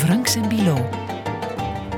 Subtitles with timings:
[0.00, 1.09] Franks en Bilo.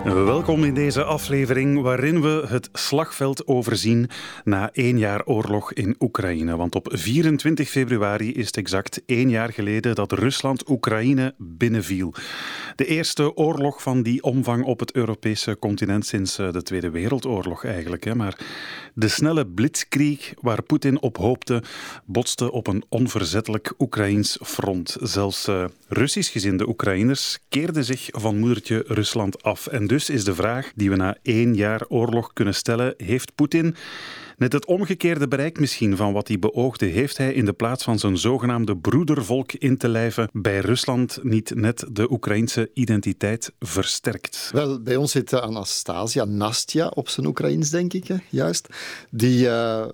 [0.04, 4.10] Welkom in deze aflevering waarin we het slagveld overzien
[4.44, 6.56] na één jaar oorlog in Oekraïne.
[6.56, 12.14] Want op 24 februari is het exact één jaar geleden dat Rusland Oekraïne binnenviel.
[12.76, 17.64] De eerste oorlog van die omvang op het Europese continent sinds eh, de Tweede Wereldoorlog
[17.64, 18.14] eigenlijk.
[18.14, 18.38] Maar
[18.94, 21.62] de snelle blitzkrieg waar Poetin op hoopte,
[22.04, 24.96] botste op een onverzettelijk Oekraïns front.
[25.00, 29.66] Zelfs uh, Russisch gezinde Oekraïners keerden zich van moedertje Rusland af.
[29.66, 33.76] En dus is de vraag die we na één jaar oorlog kunnen stellen: heeft Poetin
[34.36, 37.98] Net het omgekeerde bereik misschien van wat hij beoogde, heeft hij in de plaats van
[37.98, 44.50] zijn zogenaamde broedervolk in te lijven bij Rusland niet net de Oekraïnse identiteit versterkt?
[44.52, 48.68] Wel, bij ons zit Anastasia, Nastja op zijn Oekraïens, denk ik, juist.
[49.10, 49.86] Die uh,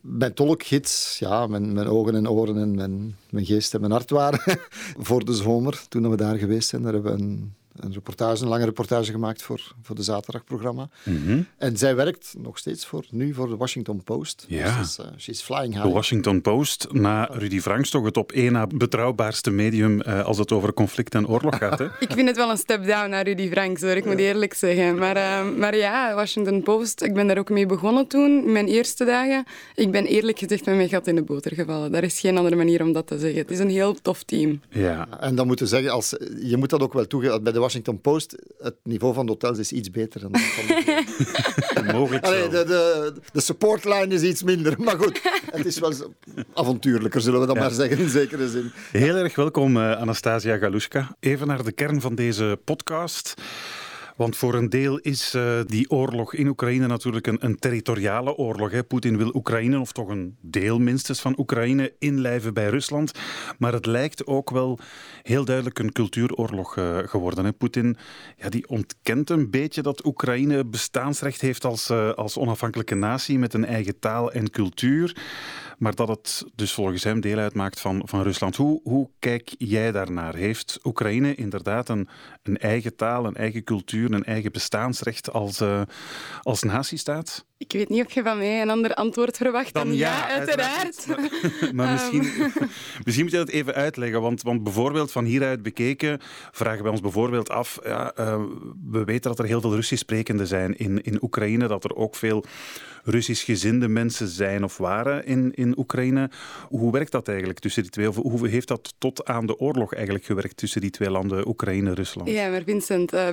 [0.00, 4.10] mijn tolkgids, ja, mijn, mijn ogen en oren en mijn, mijn geest en mijn hart
[4.10, 4.58] waren
[5.08, 6.82] voor de zomer, toen we daar geweest zijn.
[6.82, 10.88] Daar hebben we een een, reportage, een lange reportage gemaakt voor, voor de zaterdagprogramma.
[11.02, 14.44] Mm En zij werkt nog steeds voor, nu voor de Washington Post.
[14.48, 14.78] Ja.
[14.78, 15.86] Dus uh, she's flying high.
[15.86, 20.38] De Washington Post, na Rudy Franks toch het op één na betrouwbaarste medium uh, als
[20.38, 21.78] het over conflict en oorlog gaat.
[21.78, 21.84] Hè?
[22.06, 23.90] ik vind het wel een step down naar Rudy Franks, hoor.
[23.90, 24.98] ik moet eerlijk zeggen.
[24.98, 28.66] Maar, uh, maar ja, Washington Post, ik ben daar ook mee begonnen toen, in mijn
[28.66, 29.44] eerste dagen.
[29.74, 31.92] Ik ben eerlijk gezegd met mijn gat in de boter gevallen.
[31.92, 33.38] Daar is geen andere manier om dat te zeggen.
[33.38, 34.60] Het is een heel tof team.
[34.68, 35.08] Ja.
[35.20, 38.36] En dan moeten zeggen, als, je moet dat ook wel toegeven, bij de Washington Post,
[38.58, 41.92] het niveau van de hotels is iets beter dan dat van de...
[41.98, 45.92] Mogelijk Allee, de, de, de supportlijn is iets minder, maar goed, het is wel
[46.54, 48.72] avontuurlijker, zullen we dat maar zeggen, in zekere zin.
[48.90, 51.16] Heel erg welkom, uh, Anastasia Galushka.
[51.20, 53.34] Even naar de kern van deze podcast.
[54.16, 58.86] Want voor een deel is uh, die oorlog in Oekraïne natuurlijk een, een territoriale oorlog.
[58.86, 63.12] Poetin wil Oekraïne, of toch een deel minstens van Oekraïne, inlijven bij Rusland.
[63.58, 64.78] Maar het lijkt ook wel
[65.22, 67.56] heel duidelijk een cultuuroorlog uh, geworden.
[67.56, 67.96] Poetin
[68.36, 73.54] ja, die ontkent een beetje dat Oekraïne bestaansrecht heeft als, uh, als onafhankelijke natie met
[73.54, 75.16] een eigen taal en cultuur.
[75.82, 78.56] Maar dat het dus volgens hem deel uitmaakt van, van Rusland.
[78.56, 80.34] Hoe, hoe kijk jij daarnaar?
[80.34, 82.08] Heeft Oekraïne inderdaad een,
[82.42, 85.82] een eigen taal, een eigen cultuur, een eigen bestaansrecht als, uh,
[86.42, 87.44] als natiestaat?
[87.62, 90.28] Ik weet niet of je van mij een ander antwoord verwacht dan, dan ja, ja,
[90.28, 91.06] uiteraard.
[91.06, 92.52] Maar, maar misschien,
[93.04, 94.20] misschien moet je dat even uitleggen.
[94.20, 96.18] Want, want bijvoorbeeld van hieruit bekeken
[96.52, 97.78] vragen wij ons bijvoorbeeld af...
[97.84, 98.42] Ja, uh,
[98.90, 101.66] we weten dat er heel veel Russisch sprekenden zijn in, in Oekraïne.
[101.66, 102.44] Dat er ook veel
[103.04, 106.30] Russisch gezinde mensen zijn of waren in, in Oekraïne.
[106.68, 108.08] Hoe werkt dat eigenlijk tussen die twee?
[108.08, 111.88] Of hoe heeft dat tot aan de oorlog eigenlijk gewerkt tussen die twee landen, Oekraïne
[111.88, 112.28] en Rusland?
[112.28, 113.28] Ja, maar Vincent, uh,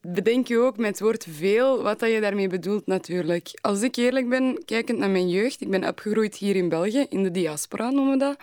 [0.00, 3.41] bedenk je ook met het woord veel wat dat je daarmee bedoelt natuurlijk.
[3.60, 7.22] Als ik eerlijk ben, kijkend naar mijn jeugd, ik ben opgegroeid hier in België, in
[7.22, 8.36] de diaspora noemen we dat.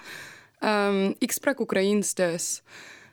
[0.63, 2.61] Um, ik sprak Oekraïens thuis.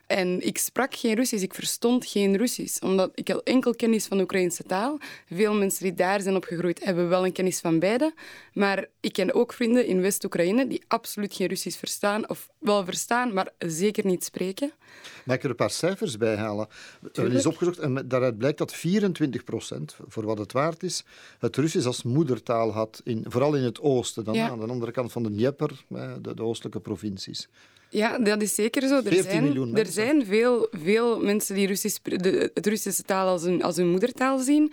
[0.06, 4.16] En ik sprak geen Russisch, ik verstond geen Russisch, omdat ik had enkel kennis van
[4.16, 4.98] de Oekraïnse taal.
[5.30, 8.14] Veel mensen die daar zijn opgegroeid hebben wel een kennis van beide.
[8.52, 13.32] Maar ik ken ook vrienden in West-Oekraïne die absoluut geen Russisch verstaan, of wel verstaan,
[13.32, 14.72] maar zeker niet spreken.
[15.24, 16.68] Mag ik er een paar cijfers bij halen?
[17.12, 21.04] Er is opgezocht en daaruit blijkt dat 24 procent, voor wat het waard is,
[21.38, 24.48] het Russisch als moedertaal had, in, vooral in het oosten, dan ja.
[24.48, 27.48] aan de andere kant van de Dnieper, de, de oostelijke provincies.
[27.96, 29.02] Ja, dat is zeker zo.
[29.04, 33.42] Er zijn, miljoen er zijn veel, veel mensen die Russisch, de, het Russische taal als
[33.42, 34.72] hun, als hun moedertaal zien.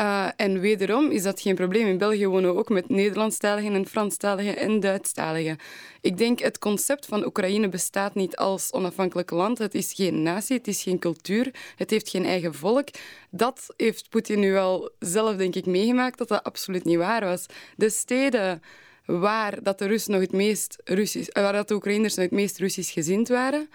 [0.00, 1.86] Uh, en wederom is dat geen probleem.
[1.86, 5.58] In België wonen we ook met Nederlandstaligen en Franstaligen en Duitsstaligen.
[6.00, 9.58] Ik denk het concept van Oekraïne bestaat niet als onafhankelijk land.
[9.58, 12.88] Het is geen natie, het is geen cultuur, het heeft geen eigen volk.
[13.30, 17.46] Dat heeft Poetin nu wel zelf, denk ik, meegemaakt dat dat absoluut niet waar was.
[17.76, 18.62] De steden
[19.06, 22.58] waar dat de Russen nog het meest Russisch, waar dat de Oekraïners nog het meest
[22.58, 23.68] Russisch gezind waren.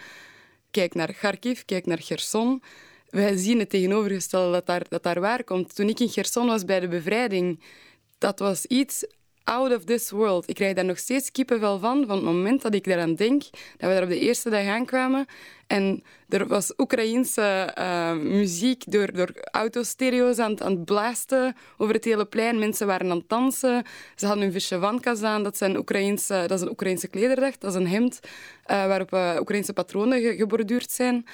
[0.71, 2.61] Kijk naar Kharkiv, kijk naar Gerson.
[3.09, 5.75] Wij zien het tegenovergestelde dat daar, dat daar waar komt.
[5.75, 7.63] Toen ik in Gerson was bij de bevrijding,
[8.17, 9.05] dat was iets
[9.43, 10.49] out of this world.
[10.49, 13.51] Ik krijg daar nog steeds kippenvel van, van het moment dat ik daaraan denk, dat
[13.77, 15.25] we daar op de eerste dag aankwamen.
[15.67, 22.05] En er was Oekraïense uh, muziek door, door autostereo's aan, aan het blazen over het
[22.05, 22.59] hele plein.
[22.59, 23.83] Mensen waren aan het dansen.
[24.15, 25.43] Ze hadden hun vyshevankas aan.
[25.43, 27.57] Dat, zijn Oekraïense, dat is een Oekraïense klederdag.
[27.57, 31.25] Dat is een hemd uh, waarop uh, Oekraïense patronen ge geborduurd zijn.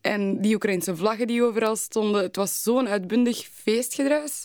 [0.00, 2.22] En die Oekraïense vlaggen die overal stonden.
[2.22, 4.44] Het was zo'n uitbundig feestgedruis.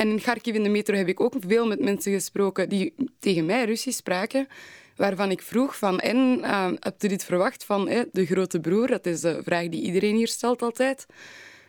[0.00, 3.46] En in Kharkiv in de metro heb ik ook veel met mensen gesproken die tegen
[3.46, 4.48] mij Russisch spraken,
[4.96, 8.86] waarvan ik vroeg van, en uh, heb je dit verwacht van de grote broer?
[8.86, 11.06] Dat is de vraag die iedereen hier stelt altijd.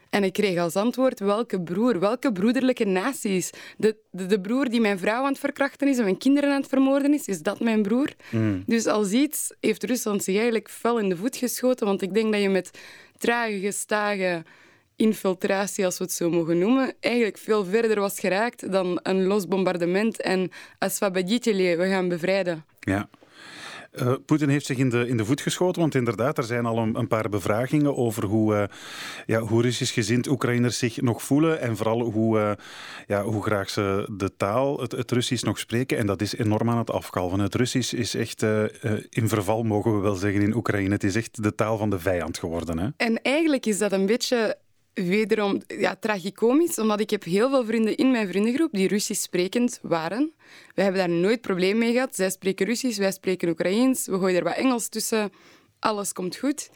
[0.09, 1.99] En ik kreeg als antwoord, welke broer?
[1.99, 3.49] Welke broederlijke naties?
[3.77, 6.61] De, de, de, broer die mijn vrouw aan het verkrachten is en mijn kinderen aan
[6.61, 8.13] het vermoorden is, is dat mijn broer?
[8.29, 8.63] Mm.
[8.65, 12.31] Dus als iets heeft Rusland zich eigenlijk fel in de voet geschoten, want ik denk
[12.31, 12.71] dat je met
[13.17, 14.43] trage, gestage
[15.01, 19.47] infiltratie, als we het zo mogen noemen, eigenlijk veel verder was geraakt dan een los
[19.47, 22.65] bombardement en Asfabaditele, we gaan bevrijden.
[22.79, 23.09] Ja.
[24.01, 26.77] Uh, Poetin heeft zich in de, in de voet geschoten, want inderdaad, er zijn al
[26.77, 28.63] een, een paar bevragingen over hoe, uh,
[29.25, 32.51] ja, hoe Russisch gezind Oekraïners zich nog voelen en vooral hoe, uh,
[33.07, 35.97] ja, hoe graag ze de taal, het, het Russisch, nog spreken.
[35.97, 37.39] En dat is enorm aan het afkalven.
[37.39, 38.43] Het Russisch is echt
[39.09, 40.93] in verval, mogen we wel zeggen, in Oekraïne.
[40.93, 42.79] Het is echt de taal van de vijand geworden.
[42.79, 42.87] Hè?
[42.97, 44.57] En eigenlijk is dat een beetje
[44.93, 49.79] wederom ja, tragicomisch, omdat ik heb heel veel vrienden in mijn vriendengroep die Russisch sprekend
[49.81, 50.31] waren.
[50.75, 52.15] We hebben daar nooit probleem mee gehad.
[52.15, 54.05] Zij spreken Russisch, wij spreken Oekraïens.
[54.05, 55.31] We gooien er wat Engels tussen.
[55.79, 56.69] Alles komt goed.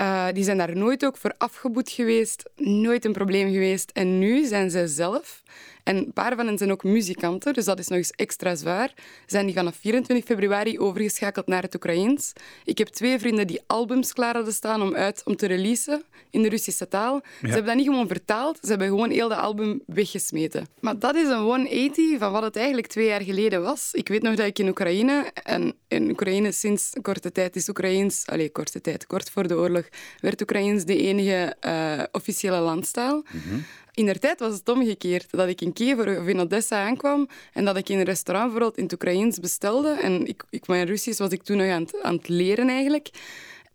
[0.00, 3.90] Uh, die zijn daar nooit ook voor afgeboet geweest, nooit een probleem geweest.
[3.90, 5.42] En nu zijn zij zelf
[5.84, 8.94] en een paar van hen zijn ook muzikanten, dus dat is nog eens extra zwaar.
[9.26, 12.32] Zijn die vanaf 24 februari overgeschakeld naar het Oekraïens.
[12.64, 16.42] Ik heb twee vrienden die albums klaar hadden staan om uit om te releasen in
[16.42, 17.20] de Russische taal.
[17.40, 20.66] Ze hebben dat niet gewoon vertaald, ze hebben gewoon heel de album weggesmeten.
[20.80, 23.88] Maar dat is een 180 van wat het eigenlijk twee jaar geleden was.
[23.92, 28.26] Ik weet nog dat ik in Oekraïne, en in Oekraïne sinds korte tijd is Oekraïens,
[28.26, 29.88] allez, korte tijd, kort voor de oorlog,
[30.20, 33.24] werd Oekraïens de enige uh, officiële landstaal.
[33.30, 33.64] Mm
[34.00, 35.30] in der tijd was het omgekeerd.
[35.30, 38.76] Dat ik in Kiev of in Odessa aankwam en dat ik in een restaurant bijvoorbeeld
[38.76, 39.90] in het Oekraïens bestelde.
[39.90, 43.10] En ik, ik, mijn Russisch was ik toen nog aan het, aan het leren eigenlijk.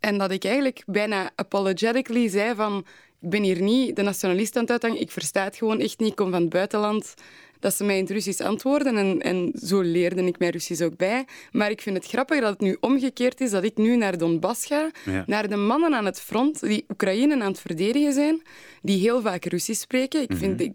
[0.00, 2.86] En dat ik eigenlijk bijna apologetically zei van...
[3.20, 5.00] Ik ben hier niet de nationalist aan het uithangen.
[5.00, 6.08] Ik versta het gewoon echt niet.
[6.08, 7.14] Ik kom van het buitenland
[7.60, 8.96] dat ze mij in het Russisch antwoorden.
[8.96, 11.24] En, en zo leerde ik mij Russisch ook bij.
[11.52, 14.66] Maar ik vind het grappig dat het nu omgekeerd is, dat ik nu naar Donbass
[14.66, 14.90] ga,
[15.26, 18.42] naar de mannen aan het front die Oekraïne aan het verdedigen zijn,
[18.82, 20.22] die heel vaak Russisch spreken.
[20.22, 20.74] Ik vind mm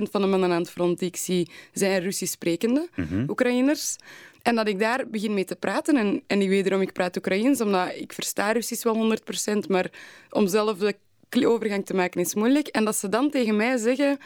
[0.00, 3.96] 80% van de mannen aan het front die ik zie, zijn Russisch sprekende mm Oekraïners.
[4.42, 5.96] En dat ik daar begin mee te praten.
[5.96, 9.16] En, en ik wederom, ik praat Oekraïens, omdat ik versta Russisch wel
[9.64, 9.90] 100%, maar
[10.30, 10.96] om zelf de
[11.34, 12.66] overgang te maken is moeilijk.
[12.66, 14.18] En dat ze dan tegen mij zeggen...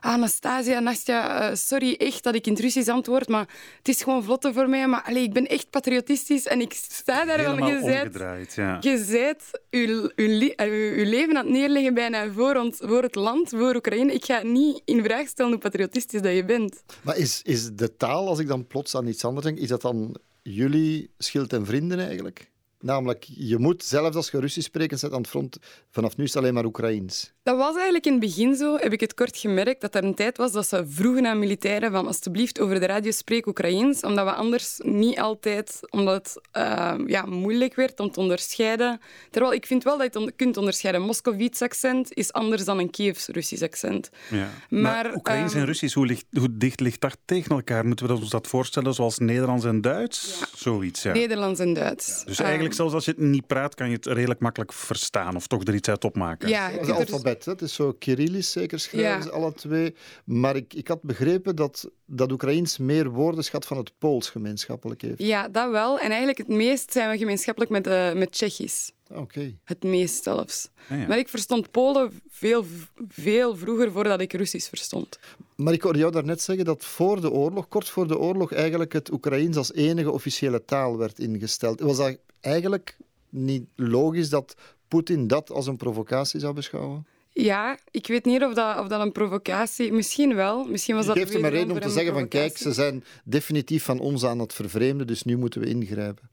[0.00, 3.48] Anastasia, Nastja, uh, sorry echt dat ik in het Russisch antwoord, maar
[3.78, 4.86] het is gewoon vlotte voor mij.
[4.86, 8.54] Maar allez, ik ben echt patriotistisch en ik sta daar van gezet.
[8.54, 8.76] Ja.
[8.80, 10.52] Je bent uw, uw,
[10.96, 14.12] uw, leven aan het neerleggen bijna voor, ons, voor het land, voor Oekraïne.
[14.12, 16.82] Ik ga niet in vraag stellen hoe patriotistisch dat je bent.
[17.02, 19.82] Maar is, is de taal, als ik dan plots aan iets anders denk, is dat
[19.82, 22.49] dan jullie schild en vrienden eigenlijk?
[22.80, 25.58] Namelijk, je moet, zelfs als je Russisch spreekt, zet aan het front,
[25.90, 27.32] vanaf nu is het alleen maar Oekraïens.
[27.42, 30.14] Dat was eigenlijk in het begin zo, heb ik het kort gemerkt, dat er een
[30.14, 34.24] tijd was dat ze vroegen aan militairen van alsjeblieft over de radio spreek Oekraïens, omdat
[34.24, 39.00] we anders niet altijd, omdat het uh, ja, moeilijk werd om te onderscheiden.
[39.30, 41.02] Terwijl ik vind wel dat je het kunt onderscheiden.
[41.02, 44.10] Moskovits accent is anders dan een Kievs Russisch accent.
[44.30, 44.48] Ja.
[44.68, 47.86] Maar, maar Oekraïens um, en Russisch, hoe, ligt, hoe, dicht ligt dat tegen elkaar?
[47.86, 50.38] Moeten we ons dat voorstellen zoals Nederlands en Duits?
[50.40, 50.46] Ja.
[50.54, 51.12] Zoiets, ja.
[51.12, 52.24] Nederlands en Duits.
[52.24, 55.36] Dus eigenlijk, um, zelfs als je het niet praat, kan je het redelijk makkelijk verstaan
[55.36, 56.48] of toch er iets uit opmaken.
[56.48, 59.94] Ja, het alfabet het is zo Kyrillisch zeker schrijven ze alle twee.
[60.24, 65.22] Maar ik, ik had begrepen dat, dat Oekraïens meer woordenschat van het Pools gemeenschappelijk heeft.
[65.22, 65.98] Ja, dat wel.
[65.98, 68.92] En eigenlijk het meest zijn we gemeenschappelijk met, uh, met Tsjechisch.
[69.14, 69.54] Oké.
[69.64, 70.68] Het meest zelfs.
[70.88, 71.06] Ah, ja.
[71.06, 72.64] Maar ik verstond Polen veel,
[73.08, 75.18] veel vroeger voordat ik Russisch verstond.
[75.56, 78.92] Maar ik hoorde jou daarnet zeggen dat voor de oorlog, kort voor de oorlog, eigenlijk
[78.92, 81.80] het Oekraïens als enige officiële taal werd ingesteld.
[81.80, 82.96] Was dat eigenlijk
[83.28, 84.54] niet logisch dat
[84.88, 87.06] Poetin dat als een provocatie zou beschouwen?
[87.32, 89.92] Ja, ik weet niet of dat, of dat een provocatie...
[89.92, 90.64] Misschien wel.
[90.64, 93.84] Misschien was dat geeft hem een reden om te zeggen van kijk, ze zijn definitief
[93.84, 96.30] van ons aan het vervreemden, dus nu moeten we ingrijpen.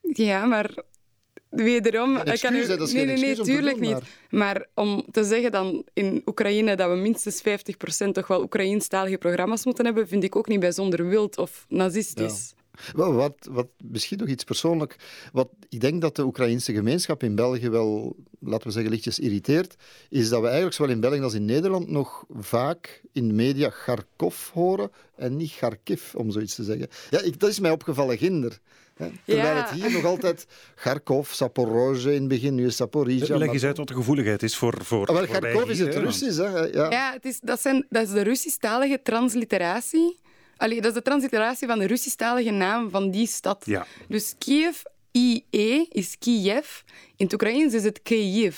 [0.00, 0.74] Ja, maar
[1.48, 2.16] wederom...
[2.16, 2.66] Excuus, kan u...
[2.66, 3.98] dat nee, nee, nee, tuurlijk niet.
[4.30, 7.42] Maar om te zeggen dan in Oekraïne dat we minstens
[8.06, 12.54] 50% toch wel Oekraïnstalige programma's moeten hebben, vind ik ook niet bijzonder wild of nazistisch.
[12.94, 14.96] Wat, wat, misschien nog iets persoonlijk.
[15.32, 19.74] Wat ik denk dat de Oekraïnse gemeenschap in België wel, laten we zeggen, lichtjes irriteert,
[20.08, 23.68] is dat we eigenlijk zowel in België als in Nederland nog vaak in de media
[23.68, 26.88] Kharkov horen en niet Kharkiv, om zoiets te zeggen.
[27.10, 28.58] Ja, ik, dat is mij opgevallen ginder.
[28.94, 29.10] Hè?
[29.24, 29.62] Terwijl ja.
[29.62, 33.36] het hier nog altijd Kharkov, Saporozhe in het begin, nu is Saporizhia.
[33.36, 34.84] Leg eens uit wat de gevoeligheid is voor...
[34.84, 36.36] voor, ah, wel, Kharkov is het Russisch.
[36.36, 36.58] Hè?
[36.58, 40.18] Ja, ja het is, dat, zijn, dat is de Russisch-talige transliteratie
[40.56, 43.62] Allee, dat is de transliteratie van de Russisch-talige naam van die stad.
[43.66, 43.86] Ja.
[44.08, 44.82] Dus Kiev,
[45.12, 46.80] IE, is Kiev.
[47.16, 48.56] In het Oekraïens is het Kiev.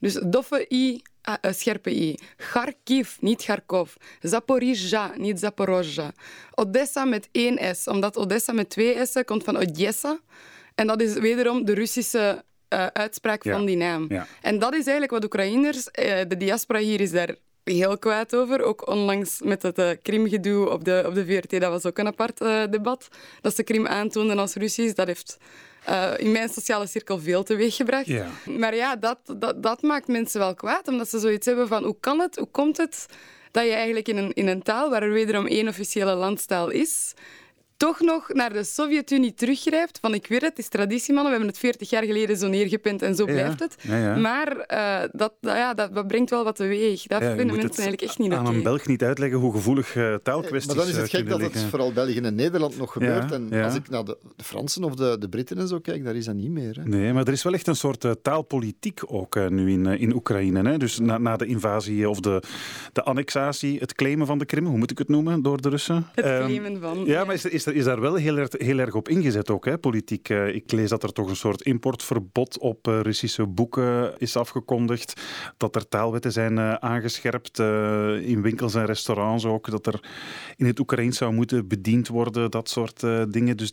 [0.00, 1.02] Dus doffe I,
[1.44, 2.18] uh, scherpe I.
[2.36, 3.94] Kharkiv, niet Kharkov.
[4.20, 6.12] Zaporizhia, niet Zaporozhia.
[6.54, 10.18] Odessa met één S, omdat Odessa met twee S'en komt van Odessa.
[10.74, 13.56] En dat is wederom de Russische uh, uitspraak Ja.
[13.56, 14.06] van die naam.
[14.08, 14.26] Ja.
[14.42, 17.34] En dat is eigenlijk wat Oekraïners, eh, de diaspora hier is daar
[17.64, 18.62] heel kwaad over.
[18.62, 22.06] Ook onlangs met het eh, Krimgedoe op de, op de VRT, dat was ook een
[22.06, 23.08] apart eh, debat.
[23.40, 25.36] Dat ze Krim aantoonden als Russisch, dat heeft
[25.84, 28.06] eh, in mijn sociale cirkel veel teweeggebracht.
[28.06, 28.26] Ja.
[28.44, 31.96] Maar ja, dat, dat, dat maakt mensen wel kwaad, omdat ze zoiets hebben van hoe
[32.00, 33.06] kan het, hoe komt het
[33.50, 37.14] dat je eigenlijk in een, in een taal waar er wederom één officiële landstaal is,
[37.76, 39.98] toch nog naar de Sovjet-Unie teruggrijpt.
[40.00, 41.32] Van ik weet het, het is traditie, mannen.
[41.32, 43.76] We hebben het 40 jaar geleden zo neergepend en zo Ja, blijft het.
[43.80, 44.16] ja, ja.
[44.16, 47.02] Maar eh, dat, dat- ja, dat, dat brengt wel wat teweeg.
[47.06, 48.56] Dat vinden mensen eigenlijk echt niet aan oké.
[48.56, 51.40] een Belg niet uitleggen hoe gevoelig eh, taalkwesties Maar dan is het eh, gek dat
[51.40, 53.28] het vooral België en Nederland nog gebeurt.
[53.30, 53.64] Ja, en ja.
[53.64, 56.24] als ik naar de, de Fransen of de, de Britten en zo kijk, daar is
[56.24, 56.76] dat niet meer.
[56.76, 56.88] Hè.
[56.88, 60.14] Nee, maar er is wel echt een soort eh, taalpolitiek ook eh, nu in, in
[60.14, 60.68] Oekraïne.
[60.68, 60.76] Hè?
[60.78, 62.42] Dus na, na de invasie of de,
[62.92, 66.06] de annexatie, het claimen van de Krim, hoe moet ik het noemen, door de Russen?
[66.14, 67.04] Het Ehm, claimen van.
[67.04, 69.64] Ja, maar is er, is, is daar wel heel erg, heel erg op ingezet ook,
[69.64, 70.28] hè, politiek.
[70.28, 75.20] Eh, ik lees dat er toch een soort importverbod op eh, Russische boeken is afgekondigd.
[75.56, 79.70] Dat er taalwetten zijn eh, aangescherpt in winkels en restaurants ook.
[79.70, 80.00] Dat er
[80.56, 83.56] in het Oekraïens zou moeten bediend worden, dat soort dingen.
[83.56, 83.72] Dus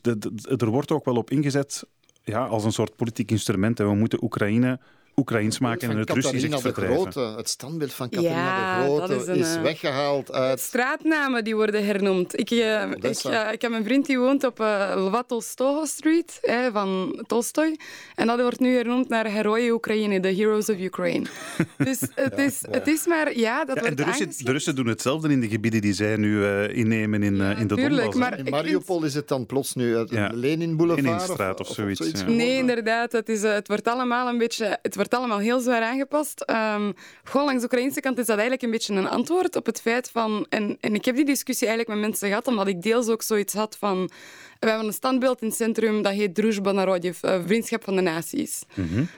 [0.58, 1.84] er wordt ook wel op ingezet
[2.24, 3.80] ja, als een soort politiek instrument.
[3.80, 4.80] En we moeten Oekraïne
[5.16, 7.12] Oekraïens maken en het Russisch echt de verdrijven.
[7.12, 10.60] Grote, het standbeeld van Catharina Ja, de Grote is een, eh, weggehaald uit...
[10.60, 12.40] Straatnamen die worden hernoemd.
[12.40, 16.38] Ik, eh, ik, eh, ik heb een vriend die woont op eh Lva Tolstoho Street
[16.42, 17.78] hè, van Tolstoy.
[18.16, 21.26] En dat wordt nu hernoemd naar Heroïe Oekraïne, de Heroes of Ukraine.
[21.78, 24.76] dus het, is, het is maar, ja, dat Ja, en wordt de Russen, de Russen
[24.76, 28.16] doen hetzelfde in de gebieden die zij nu eh, innemen in, in de tuurlijk, Donbass.
[28.18, 29.96] maar- In vind- Mariupol is het dan plots nu.
[30.32, 32.24] Lenin Boulevard Leninstraat of zoiets?
[32.26, 33.12] Nee, inderdaad.
[33.12, 36.42] Het, is, het, wordt allemaal een beetje, het wordt allemaal heel zwaar aangepast.
[36.42, 36.92] Ehm
[37.24, 40.10] gewoon langs de Oekraïnse kant is dat eigenlijk een beetje een antwoord op het feit
[40.10, 40.46] van...
[40.50, 43.54] En, en ik heb die discussie eigenlijk met mensen gehad, omdat ik deels ook zoiets
[43.54, 44.10] had van...
[44.60, 48.02] We hebben een standbeeld in het centrum dat heet Druzhba Narodov, eh, Vriendschap van de
[48.02, 48.62] Naties.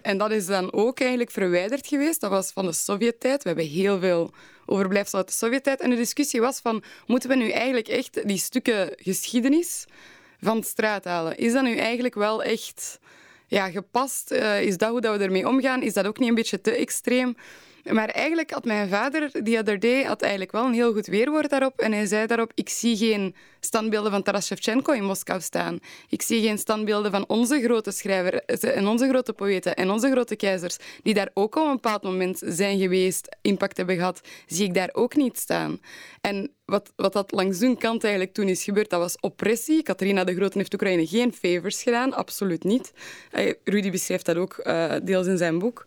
[0.02, 2.22] En dat is dan ook eigenlijk verwijderd geweest.
[2.22, 3.44] Dat was van de Sovjet-tijd.
[3.44, 4.32] We hebben heel veel
[4.66, 5.82] overblijfsel uit de Sovjet-tijd.
[5.82, 9.86] En de discussie was van, moeten we nu eigenlijk echt die stukken geschiedenis
[10.42, 11.38] van de straat halen?
[11.38, 13.00] Is dat nu eigenlijk wel echt
[13.48, 14.32] ja, gepast?
[14.32, 15.82] Eh, is dat hoe dat we ermee omgaan?
[15.82, 17.36] Is dat ook niet een beetje te extreem?
[17.92, 21.50] Maar eigenlijk had mijn vader, die other day, had eigenlijk wel een heel goed weerwoord
[21.50, 21.80] daarop.
[21.80, 25.80] En hij zei daarop, ik zie geen standbeelden van Taras Shevchenko in Moskou staan.
[26.10, 30.36] Ik zie geen standbeelden van onze grote schrijver en onze grote poëten en onze grote
[30.36, 34.74] keizers, die daar ook op een bepaald moment zijn geweest, impact hebben gehad, zie ik
[34.74, 35.80] daar ook niet staan.
[36.22, 39.84] En wat, wat dat langs hun kant eigenlijk toen is gebeurd, dat was oppressie.
[39.84, 42.94] Catharina de Grote heeft Oekraïne geen favors gedaan, absoluut niet.
[43.32, 45.86] Eh, Rudy beschrijft dat ook eh, deels in zijn boek.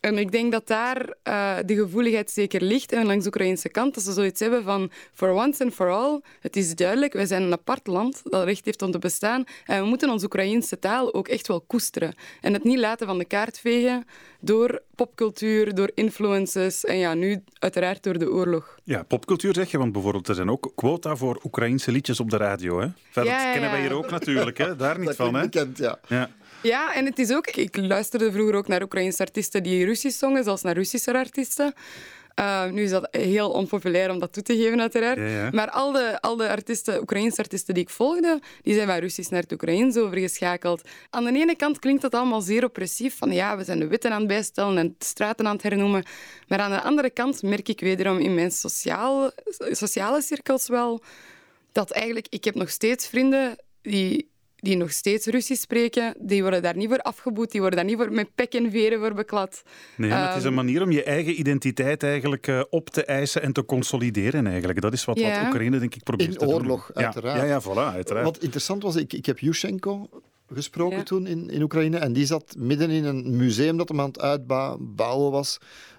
[0.00, 2.92] En ik denk dat daar eh, de gevoeligheid zeker ligt.
[2.92, 6.20] En langs de Oekraïnse kant, dat ze zoiets hebben van for once and for all,
[6.40, 9.44] het is duidelijk, wij zijn een apart land dat recht heeft om te bestaan.
[9.64, 12.14] En we moeten onze Oekraïnse taal ook echt wel koesteren.
[12.40, 14.04] En het niet laten van de kaart vegen
[14.40, 18.78] door popcultuur, door influences en ja, nu uiteraard door de oorlog.
[18.84, 22.36] Ja, popcultuur zeg je, want bijvoorbeeld er zijn ook quota voor Oekraïnse liedjes op de
[22.36, 22.80] radio.
[22.80, 22.88] Hè?
[23.10, 24.76] Verder Ja, ja, kennen wij hier ook natuurlijk, hè?
[24.76, 25.34] daar niet Dat van.
[25.34, 25.40] Hè?
[25.40, 25.98] bekend, ja.
[26.62, 26.94] Ja.
[26.94, 27.46] En het is ook...
[27.46, 31.74] Ik luisterde vroeger ook naar Oekraïnse artiesten die Russisch zongen, zelfs naar Russische artiesten.
[32.40, 35.18] Uh, nu is dat heel onpopulair om dat toe te geven, uiteraard.
[35.18, 35.50] Ja, ja.
[35.52, 39.30] Maar al de, al de artiesten, Oekraïnse artiesten die ik volgde, die zijn van Russisch
[39.30, 40.82] naar het Oekraïens overgeschakeld.
[41.10, 44.12] Aan de ene kant klinkt dat allemaal zeer oppressief, van ja, we zijn de wetten
[44.12, 46.04] aan het bijstellen en de straten aan het hernoemen.
[46.48, 49.30] Maar aan de andere kant merk ik wederom in mijn sociaal,
[49.70, 51.02] sociale cirkels wel
[51.72, 52.26] dat eigenlijk...
[52.28, 54.28] Ik heb nog steeds vrienden die
[54.60, 57.96] die nog steeds Russisch spreken, die worden daar niet voor afgeboet, die worden daar niet
[57.98, 59.62] voor met pek en veren voor beklad.
[59.96, 63.04] Nee, maar het is een Ehm, manier om je eigen identiteit eigenlijk eh, op te
[63.04, 64.80] eisen en te consolideren eigenlijk.
[64.80, 65.38] Dat is wat, Ja.
[65.38, 66.54] wat Oekraïne denk ik probeert In te doen.
[66.54, 67.04] oorlog, Ja.
[67.04, 67.36] uiteraard.
[67.40, 68.24] Ja, ja, voilà, uiteraard.
[68.24, 70.08] Wat interessant was, ik, ik heb Yushchenko
[70.54, 71.02] gesproken Ja.
[71.02, 74.20] toen in, in Oekraïne en die zat midden in een museum dat hem aan het
[74.20, 75.58] uitbouwen was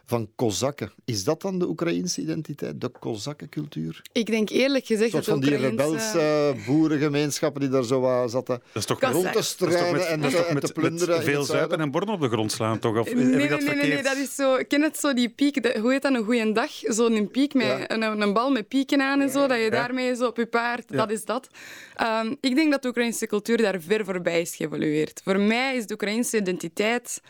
[0.10, 0.92] van Kozakken.
[1.06, 4.02] Is dat dan de Oekraïnse identiteit, de Kozakkencultuur?
[4.12, 8.26] Ik denk eerlijk gezegd Een soort dat van die Oekraïense- rebelse boerengemeenschappen die daar zo
[8.28, 11.16] zaten Dat is toch, rond te strijden met, en, dat is te, met, te plunderen.
[11.16, 11.80] met veel het zuipen zuiden?
[11.80, 12.98] en borden op de grond slaan, toch?
[12.98, 13.94] Of Nee, nee, dat nee, nee, verkeerd?
[13.94, 14.58] nee, dat is zo...
[14.68, 16.70] Ken het zo, die piek, de- hoe heet dat, een goeie dag?
[16.82, 17.90] Zo'n piek met Ja.
[17.92, 20.84] een, een bal met pieken aan en zo, dat je daarmee zo op je paard,
[20.88, 20.96] Ja.
[20.98, 21.48] dat is dat.
[21.96, 25.22] Ehm, ik denk dat de Oekraïnse cultuur daar ver voorbij is geëvolueerd.
[25.24, 27.22] Voor mij is de Oekraïnse identiteit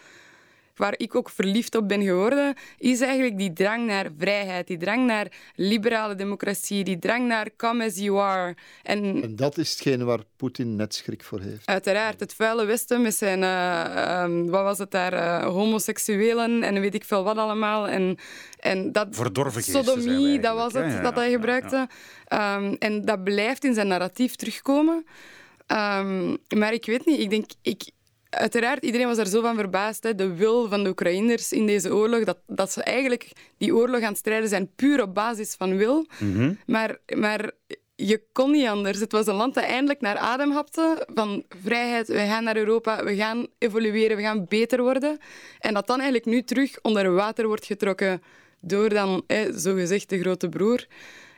[0.79, 5.05] waar ik ook verliefd op ben geworden, is eigenlijk die drang naar vrijheid, die drang
[5.05, 8.55] naar liberale democratie, die drang naar come as you are.
[8.83, 11.65] En En dat is hetgene waar Poetin net schrik voor heeft.
[11.65, 16.79] Uiteraard, het vuile Westen met zijn, eh, ehm, wat was het daar, eh, homoseksuelen en
[16.81, 17.87] weet ik veel wat allemaal.
[17.87, 18.17] En,
[18.59, 21.87] en dat, Verdorven Sodomie, dat was het Ja, ja, dat hij ja, gebruikte.
[22.27, 25.05] Ehm, en dat blijft in zijn narratief terugkomen.
[25.67, 27.45] Ehm, maar ik weet niet, ik denk...
[27.61, 27.91] Ik,
[28.29, 30.03] uiteraard, iedereen was daar zo van verbaasd.
[30.03, 34.01] Hè, de wil van de Oekraïners in deze oorlog, dat, dat ze eigenlijk die oorlog
[34.01, 36.05] aan het strijden zijn puur op basis van wil.
[36.65, 37.51] maar, maar
[37.95, 38.99] je kon niet anders.
[38.99, 42.07] Het was een land dat eindelijk naar adem hapte van vrijheid.
[42.07, 45.17] We gaan naar Europa, we gaan evolueren, we gaan beter worden.
[45.59, 48.21] En dat dan eigenlijk nu terug onder water wordt getrokken
[48.59, 50.87] door dan, hè, zogezegd, de grote broer.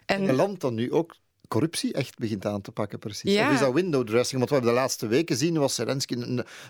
[0.06, 1.16] En een land dat nu ook
[1.52, 3.34] corruptie echt begint aan te pakken, precies.
[3.34, 3.48] Ja.
[3.48, 4.40] Of is dat window dressing?
[4.40, 6.16] Want wat we de laatste weken zien was Zelensky,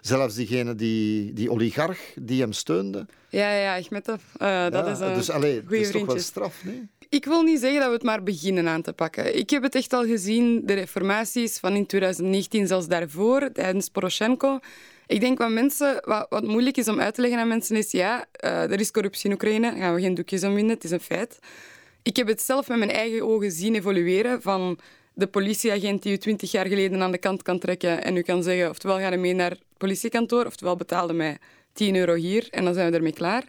[0.02, 3.06] zelfs diegene die, die oligarch die hem steunde.
[3.30, 4.22] Ja, ja, Achmetov.
[4.42, 6.88] Uh, dat Ja, is een dus allee, het is toch wel straf, nee?
[7.10, 9.38] Ik wil niet zeggen dat we het maar beginnen aan te pakken.
[9.38, 14.60] Ik heb het echt al gezien, de reformaties van in 2019, zelfs daarvoor, tijdens Poroshenko.
[15.08, 17.92] Ik denk wat mensen, wat, wat moeilijk is om uit te leggen aan mensen, is
[17.92, 20.84] ja, eh, er is corruptie in Oekraïne, daar gaan we geen doekjes om winnen, het
[20.84, 21.40] is een feit.
[22.04, 24.80] Ik heb het zelf met mijn eigen ogen zien evolueren van
[25.14, 28.44] de politieagent die u twintig jaar geleden aan de kant kan trekken en u kan
[28.44, 31.38] zeggen, oftewel ga je mee naar het politiekantoor, oftewel betaalde mij
[31.74, 33.44] 10 euro hier en dan zijn we ermee klaar.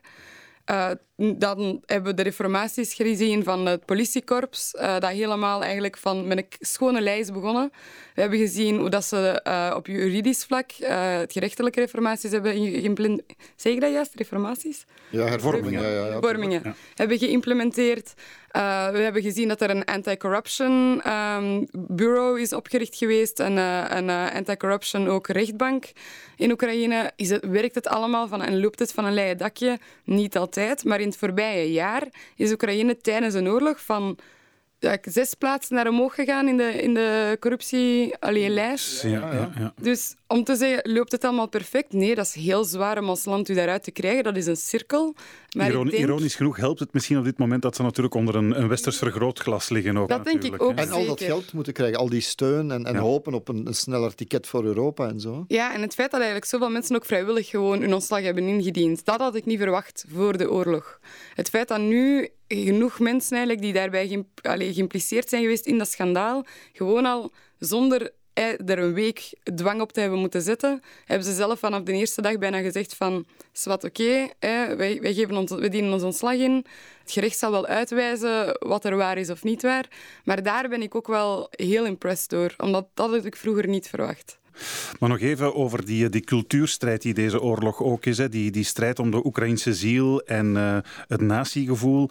[0.70, 6.26] Uh, dan hebben we de reformaties gezien van het politiekorps, uh, dat helemaal eigenlijk van
[6.26, 7.72] met een schone lei is begonnen.
[8.14, 13.38] We hebben gezien hoe dat ze uh, op juridisch vlak het gerechtelijke reformaties hebben geïmplementeerd.
[13.56, 14.84] Zeg ik dat juist, reformaties?
[15.10, 15.82] Ja, hervormingen.
[15.82, 18.14] Ja, ja, ja, hervormingen hebben geïmplementeerd.
[18.56, 23.84] Uh, we hebben gezien dat er een anti-corruption um, bureau is opgericht geweest, een, uh,
[23.88, 25.84] een uh, anti-corruption ook rechtbank
[26.36, 27.12] in Oekraïne.
[27.16, 29.78] Is het, werkt het allemaal van en loopt het van een leien dakje?
[30.04, 34.18] Niet altijd, maar in het voorbije jaar is Oekraïne tijdens een oorlog van
[34.78, 39.02] ja, zes plaatsen naar omhoog gegaan in de, in de corruptie-lijst.
[39.02, 39.74] Ja, ja, ja.
[39.80, 41.92] Dus om te zeggen, loopt het allemaal perfect?
[41.92, 44.24] Nee, dat is heel zwaar om als land u daaruit te krijgen.
[44.24, 45.14] Dat is een cirkel.
[45.56, 48.14] Maar Iron, ik denk, Ironisch genoeg helpt het misschien op dit moment dat ze natuurlijk
[48.14, 49.96] onder een, een westers vergrootglas liggen.
[49.96, 50.78] Ook, Dat denk ik natuurlijk, ook.
[50.78, 50.84] hè.
[50.84, 53.00] En al dat geld moeten krijgen, al die steun en, en Ja.
[53.00, 55.44] hopen op een, een sneller ticket voor Europa en zo.
[55.48, 59.04] Ja, en het feit dat eigenlijk zoveel mensen ook vrijwillig gewoon hun ontslag hebben ingediend,
[59.04, 61.00] dat had ik niet verwacht voor de oorlog.
[61.34, 66.46] Het feit dat nu genoeg mensen eigenlijk die daarbij geïmpliceerd zijn geweest in dat schandaal,
[66.72, 71.58] gewoon al zonder er een week dwang op te hebben moeten zetten, hebben ze zelf
[71.58, 75.92] vanaf de eerste dag bijna gezegd van, zwart oké, wij, wij, geven ons, wij dienen
[75.92, 76.64] ons ontslag in.
[77.02, 79.88] Het gerecht zal wel uitwijzen wat er waar is of niet waar.
[80.24, 83.88] Maar daar ben ik ook wel heel impressed door, omdat dat had ik vroeger niet
[83.88, 84.40] verwacht.
[84.98, 88.18] Maar nog even over die, die cultuurstrijd die deze oorlog ook is.
[88.18, 88.28] Hè.
[88.28, 92.08] Die, die strijd om de Oekraïnse ziel en eh, het natiegevoel.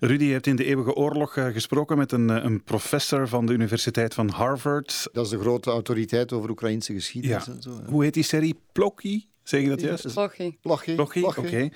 [0.00, 3.46] Rudy, je hebt in de Eeuwige Oorlog eh, gesproken met een, eh, een professor van
[3.46, 5.08] de Universiteit van Harvard.
[5.12, 7.52] Dat is de grote autoriteit over Oekraïnse geschiedenis Ja.
[7.52, 7.70] en zo.
[7.86, 8.60] Hoe heet die serie?
[8.72, 9.24] Plokky?
[9.50, 10.14] Zeg je dat juist?
[10.60, 11.68] Plochy, oké.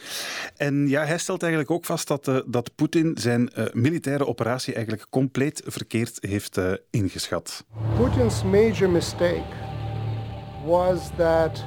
[0.57, 4.75] En ja, hij stelt eigenlijk ook vast dat, eh, dat Poetin zijn eh, militaire operatie
[4.75, 7.65] eigenlijk compleet verkeerd heeft eh, ingeschat.
[7.97, 9.74] Putin's major mistake
[10.65, 11.63] was that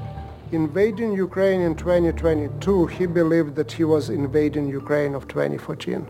[0.51, 6.07] invading Ukraine in 2022, he believed that he was invading Ukraine of 2014.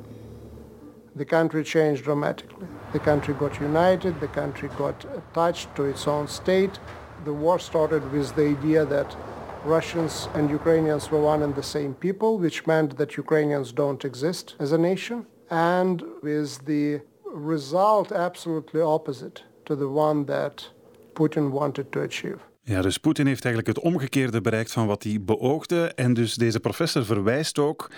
[1.15, 2.67] The country changed dramatically.
[2.93, 6.79] The country got united, the country got attached to its own state.
[7.25, 9.15] The war started with the idea that
[9.65, 14.55] Russians and Ukrainians were one and the same people, which meant that Ukrainians don't exist
[14.59, 20.69] as a nation, and with the result absolutely opposite to the one that
[21.15, 22.39] Putin wanted to achieve.
[22.69, 25.85] Ja, dus Poetin heeft eigenlijk het omgekeerde bereikt van wat hij beoogde.
[25.95, 27.91] En dus deze professor verwijst ook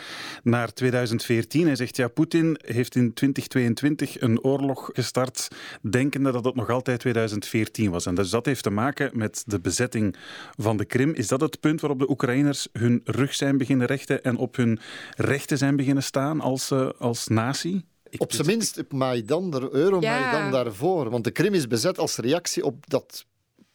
[0.43, 1.65] naar 2014.
[1.65, 5.47] Hij zegt, ja, Poetin heeft in 2022 een oorlog gestart,
[5.89, 8.05] denkende dat het nog altijd 2014 was.
[8.05, 10.15] En dus dat heeft te maken met de bezetting
[10.57, 11.13] van de Krim.
[11.13, 14.79] Is dat het punt waarop de Oekraïners hun rug zijn beginnen rechten en op hun
[15.15, 17.85] rechten zijn beginnen staan als, eh, als natie?
[18.09, 20.49] Ik- Op zijn minst op Maidan, de Euromaidan Ja.
[20.49, 21.09] daarvoor.
[21.09, 23.25] Want de Krim is bezet als reactie op dat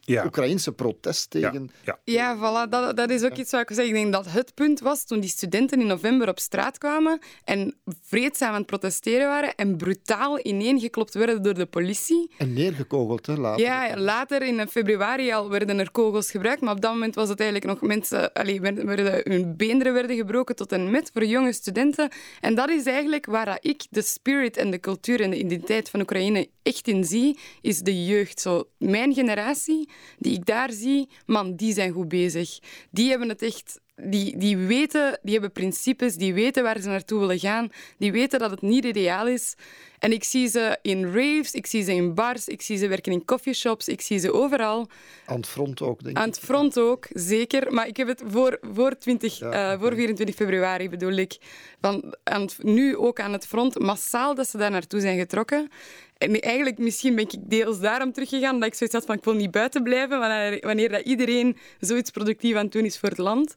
[0.04, 0.24] ja.
[0.24, 1.70] Oekraïnse protest Ja, tegen...
[1.84, 1.98] ja.
[2.04, 3.86] Ja, voilà, dat, dat is ook iets wat ik zeg.
[3.86, 7.74] Ik denk dat het punt was toen die studenten in november op straat kwamen en
[8.02, 12.30] vreedzaam aan het protesteren waren en brutaal ineengeklopt werden door de politie.
[12.38, 13.64] En neergekogeld, hè, later.
[13.64, 17.40] Ja, later in februari al werden er kogels gebruikt, maar op dat moment was het
[17.40, 18.32] eigenlijk nog mensen...
[18.32, 22.08] Allee, werden, werden, hun beenderen werden gebroken tot en met voor jonge studenten.
[22.40, 26.00] En dat is eigenlijk waar ik de spirit en de cultuur en de identiteit van
[26.00, 28.40] Oekraïne echt in zie, is de jeugd.
[28.40, 29.88] Zo, mijn generatie,
[30.18, 32.58] die ik daar zie, man, die zijn goed bezig.
[32.90, 33.82] Die hebben het echt...
[33.96, 38.38] Die, die weten, die hebben principes, die weten waar ze naartoe willen gaan, die weten
[38.38, 39.54] dat het niet ideaal is.
[40.04, 43.12] En ik zie ze in raves, ik zie ze in bars, ik zie ze werken
[43.12, 44.88] in coffeeshops, ik zie ze overal.
[45.26, 46.22] Aan het front ook, denk ik.
[46.22, 47.72] Aan het front ook, zeker.
[47.72, 51.36] Maar ik heb het voor, voor, 20, Ja, eh, voor 24 februari, bedoel ik.
[51.80, 55.70] Van, aan het, nu ook aan het front, massaal dat ze daar naartoe zijn getrokken.
[56.18, 59.34] En eigenlijk, misschien ben ik deels daarom teruggegaan, dat ik zoiets had van ik wil
[59.34, 63.18] niet buiten blijven wanneer, wanneer dat iedereen zoiets productief aan het doen is voor het
[63.18, 63.54] land.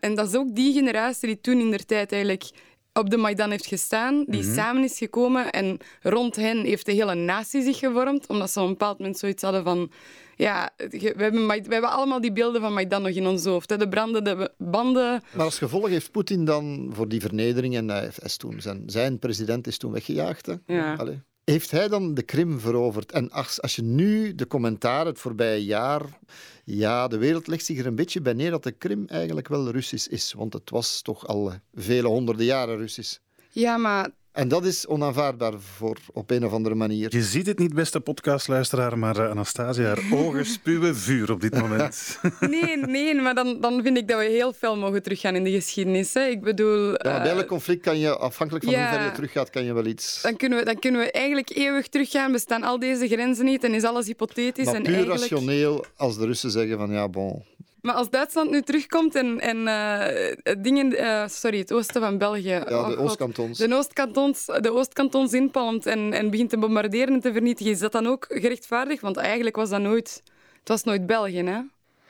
[0.00, 2.50] En dat is ook die generatie die toen in der tijd eigenlijk
[2.92, 4.54] op de Maidan heeft gestaan, die Mhm.
[4.54, 8.64] samen is gekomen en rond hen heeft de hele natie zich gevormd, omdat ze op
[8.66, 9.90] een bepaald moment zoiets hadden van
[10.36, 13.70] ja, we hebben, we hebben allemaal die beelden van Maidan nog in ons hoofd.
[13.70, 13.76] Hè.
[13.76, 15.22] De brandende banden.
[15.34, 19.18] Maar als gevolg heeft Poetin dan voor die vernedering, en hij is toen, zijn, zijn
[19.18, 20.46] president is toen weggejaagd.
[20.46, 20.54] Hè?
[20.66, 20.94] Ja.
[20.94, 21.20] Allee.
[21.44, 23.12] Heeft hij dan de Krim veroverd?
[23.12, 26.18] En als, als je nu de commentaar het voorbije jaar.
[26.64, 29.70] Ja, de wereld legt zich er een beetje bij neer dat de Krim eigenlijk wel
[29.70, 30.32] Russisch is.
[30.32, 33.18] Want het was toch al vele honderden jaren Russisch.
[33.50, 37.16] Ja, maar En dat is onaanvaardbaar voor, op een of andere manier.
[37.16, 41.60] Je ziet het niet, beste podcastluisteraar, maar eh, Anastasia, haar ogen spuwen vuur op dit
[41.60, 42.18] moment.
[42.40, 45.50] nee, nee, maar dan, dan vind ik dat we heel veel mogen teruggaan in de
[45.50, 46.14] geschiedenis.
[46.14, 46.24] Hè.
[46.24, 48.88] Ik bedoel, Ja, bij eh, elk conflict kan je, afhankelijk van ja.
[48.88, 50.22] hoe ver je teruggaat, kan je wel iets.
[50.22, 52.32] dan, kunnen we, dan kunnen we eigenlijk eeuwig teruggaan.
[52.32, 54.64] Bestaan al deze grenzen niet en is alles hypothetisch.
[54.64, 55.30] Maar en puur eigenlijk...
[55.30, 57.44] rationeel als de Russen zeggen van ja, bon.
[57.82, 62.48] Maar als Duitsland nu terugkomt en, en eh, dingen, eh, sorry, het oosten van België,
[62.48, 63.58] Ja, oh de God, Oostkantons.
[63.58, 67.92] de Oostkantons, de Oostkantons inpalmt en, en begint te bombarderen en te vernietigen, is dat
[67.92, 69.02] dan ook gerechtvaardigd?
[69.02, 70.22] Want eigenlijk was dat nooit,
[70.58, 71.60] het was nooit België, hè?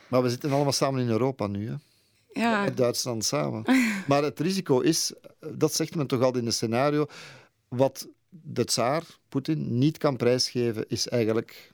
[0.08, 1.68] Maar we zitten allemaal samen in Europa nu.
[1.68, 1.74] Hè?
[2.40, 2.64] Ja.
[2.64, 3.64] Met Duitsland samen.
[4.08, 5.12] Maar het risico is,
[5.54, 7.06] dat zegt men toch altijd in het scenario,
[7.68, 11.71] wat de tsaar, Poetin, niet kan prijsgeven, is eigenlijk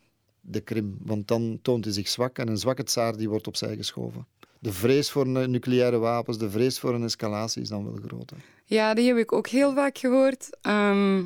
[0.50, 0.96] de Krim.
[1.02, 4.26] Want dan toont hij zich zwak en een zwakke tsaar die wordt opzij geschoven.
[4.58, 8.32] De vrees voor nu- nucleaire wapens, de vrees voor een escalatie is dan wel groot.
[8.64, 10.48] Ja, die heb ik ook heel vaak gehoord.
[10.60, 11.22] Ehm,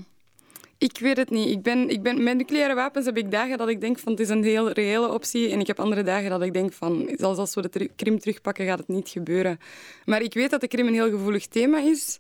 [0.79, 1.49] ik weet het niet.
[1.49, 4.21] Ik ben, ik ben, met nucleaire wapens heb ik dagen dat ik denk van het
[4.21, 5.51] is een heel reële optie.
[5.51, 8.67] En ik heb andere dagen dat ik denk van zelfs als we de Krim terugpakken
[8.67, 9.59] gaat het niet gebeuren.
[10.05, 12.19] Maar ik weet dat de Krim een heel gevoelig thema is.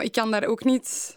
[0.00, 1.16] Ik kan daar ook niet...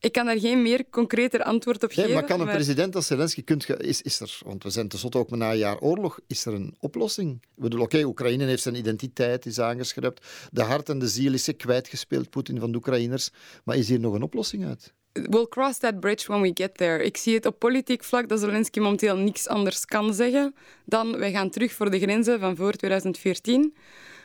[0.00, 2.12] Ik kan daar geen meer concreter antwoord op Nee, geven.
[2.12, 5.18] maar kan een president als Zelensky, kunt ge- is, is er, want we zijn tenslotte
[5.18, 7.32] ook na een jaar oorlog, is er een oplossing?
[7.42, 11.48] Ik bedoel, oké, Oekraïne heeft zijn identiteit, is aangeschrept, de hart en de ziel is
[11.56, 13.30] kwijtgespeeld, Poetin van de Oekraïners,
[13.64, 14.92] maar is hier nog een oplossing uit?
[15.12, 17.02] We'll cross that bridge when we get there.
[17.04, 21.30] Ik zie het op politiek vlak dat Zelensky momenteel niks anders kan zeggen dan wij
[21.32, 23.74] gaan terug voor de grenzen van voor 2014.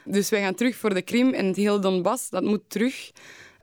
[0.06, 2.30] Dus wij gaan terug voor de Krim en het hele Donbass.
[2.30, 3.12] Dat moet terug.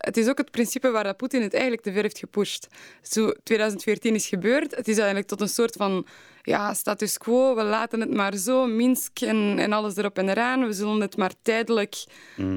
[0.03, 2.69] Het is ook het principe waar dat Poetin het eigenlijk te ver heeft gepusht.
[3.03, 4.77] Zo, 2014 is gebeurd.
[4.77, 6.07] Het is eigenlijk tot een soort van
[6.43, 7.55] ja, status quo.
[7.55, 10.67] We laten het maar zo, Minsk en, en alles erop en eraan.
[10.67, 12.05] We zullen het maar tijdelijk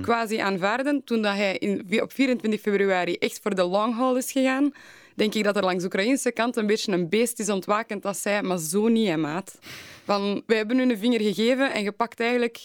[0.01, 1.03] quasi aanvaarden.
[1.03, 4.73] Toen dat hij in, op 24 februari echt voor de long haul is gegaan,
[5.15, 8.21] denk ik dat er langs de Oekraïnse kant een beetje een beest is ontwakend als
[8.21, 9.58] zij, maar zo niet, hè, maat.
[10.03, 12.58] Van, wij hebben u een vinger gegeven en gepakt eigenlijk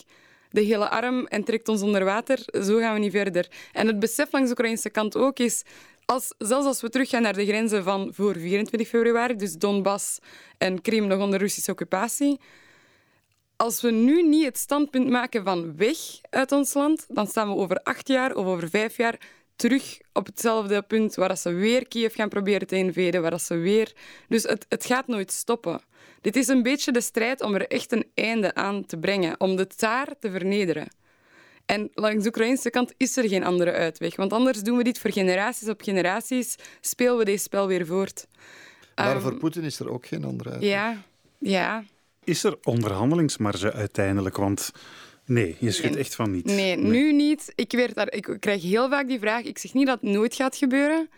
[0.51, 2.39] de hele arm en trekt ons onder water.
[2.65, 3.49] Zo gaan we niet verder.
[3.73, 5.63] En het besef langs de Oekraïnse kant ook is,
[6.05, 10.19] als, zelfs als we teruggaan naar de grenzen van voor 24 februari, dus Donbass
[10.59, 12.41] en Krim nog onder Russische occupatie,
[13.57, 15.97] als we nu niet het standpunt maken van weg
[16.31, 19.19] uit ons land, dan staan we over acht jaar of over vijf jaar
[19.61, 23.43] terug op hetzelfde punt waar dat ze weer Kiev gaan proberen te inveden, waar dat
[23.43, 23.93] ze weer...
[24.29, 25.81] Dus het, het gaat nooit stoppen.
[26.21, 29.57] Dit is een beetje de strijd om er echt een einde aan te brengen, om
[29.57, 30.89] de tsaar te vernederen.
[31.67, 34.99] En langs de Oekraïnse kant is er geen andere uitweg, want anders doen we dit
[34.99, 38.27] voor generaties op generaties, spelen we deze spel weer voort.
[38.95, 40.63] Maar Ehm, voor Poetin is er ook geen andere uit.
[40.63, 41.03] Ja,
[41.39, 41.85] ja.
[42.25, 44.37] Is er onderhandelingsmarge uiteindelijk?
[44.37, 44.71] Want
[45.31, 46.45] nee, je schudt echt van niet.
[46.45, 47.53] Nee, nu niet.
[47.55, 49.43] Ik, werd daar, ik krijg heel vaak die vraag.
[49.43, 51.09] Ik zeg niet dat het nooit gaat gebeuren,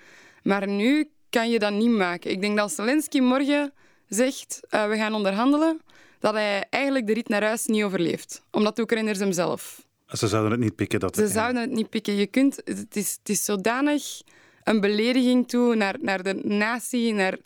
[0.42, 2.30] maar nu kan je dat niet maken.
[2.30, 3.72] Ik denk dat Zelensky morgen
[4.08, 5.80] zegt, eh, we gaan onderhandelen,
[6.18, 8.42] dat hij eigenlijk de rit naar huis niet overleeft.
[8.50, 9.86] Omdat de Oekraïners hem zelf...
[10.06, 11.00] Ze zouden het niet pikken.
[11.00, 12.14] Dat Ze zouden het niet pikken.
[12.14, 14.22] Je kunt, het, is, het is zodanig
[14.64, 17.38] een belediging toe naar, naar de natie, naar,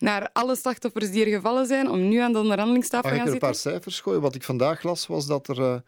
[0.00, 3.30] naar alle slachtoffers die er gevallen zijn, om nu aan de onderhandelingstafel Mag te ik
[3.30, 3.72] gaan er een zitten.
[3.72, 4.20] paar cijfers gooien?
[4.20, 5.82] Wat ik vandaag las, was dat er...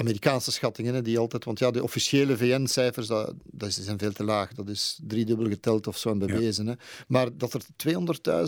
[0.00, 1.44] Amerikaanse schattingen, hè, die altijd...
[1.44, 4.54] Want ja, de officiële VN-cijfers, dat, dat zijn veel te laag.
[4.54, 6.66] Dat is driedubbel geteld of zo en bewezen.
[6.66, 6.74] Hè.
[7.06, 7.62] Maar dat er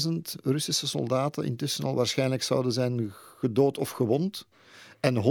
[0.04, 4.46] 200.000 Russische soldaten intussen al waarschijnlijk zouden zijn gedood of gewond.
[5.00, 5.22] En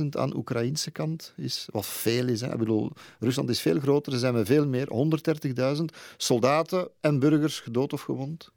[0.00, 2.40] 130.000 aan Oekraïnse kant is, wat veel is.
[2.40, 2.52] Hè.
[2.52, 4.88] Ik bedoel, Rusland is veel groter, er zijn we veel meer.
[5.76, 5.84] 130.000
[6.16, 8.50] soldaten en burgers gedood of gewond.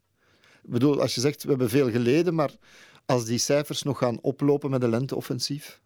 [0.64, 2.52] Ik bedoel, als je zegt, we hebben veel geleden, maar
[3.06, 5.82] als die cijfers nog gaan oplopen met een lenteoffensief...